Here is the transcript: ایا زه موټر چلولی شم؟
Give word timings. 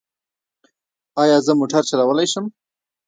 ایا 1.21 1.37
زه 1.45 1.51
موټر 1.59 1.81
چلولی 1.89 2.27
شم؟ 2.31 2.45